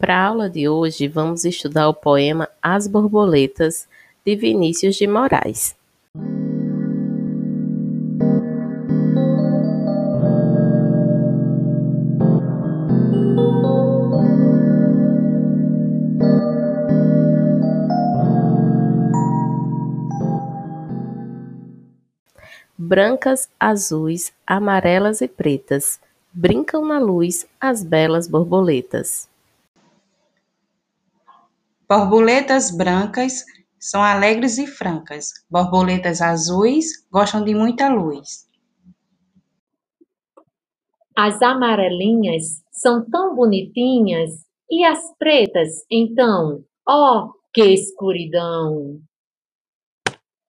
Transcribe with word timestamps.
Para 0.00 0.16
a 0.16 0.26
aula 0.28 0.48
de 0.48 0.66
hoje, 0.66 1.06
vamos 1.06 1.44
estudar 1.44 1.86
o 1.86 1.92
poema 1.92 2.48
As 2.62 2.88
Borboletas, 2.88 3.86
de 4.24 4.34
Vinícius 4.34 4.96
de 4.96 5.06
Moraes. 5.06 5.76
Brancas, 22.78 23.50
azuis, 23.60 24.32
amarelas 24.46 25.20
e 25.20 25.28
pretas, 25.28 26.00
brincam 26.32 26.86
na 26.86 26.98
luz 26.98 27.46
as 27.60 27.84
belas 27.84 28.26
borboletas. 28.26 29.29
Borboletas 31.90 32.70
brancas 32.70 33.44
são 33.76 34.00
alegres 34.00 34.58
e 34.58 34.66
francas, 34.68 35.32
borboletas 35.50 36.22
azuis 36.22 37.04
gostam 37.10 37.42
de 37.42 37.52
muita 37.52 37.88
luz. 37.88 38.48
As 41.16 41.42
amarelinhas 41.42 42.62
são 42.70 43.04
tão 43.10 43.34
bonitinhas, 43.34 44.30
e 44.70 44.84
as 44.84 45.00
pretas, 45.18 45.84
então, 45.90 46.64
oh, 46.88 47.32
que 47.52 47.64
escuridão! 47.64 49.00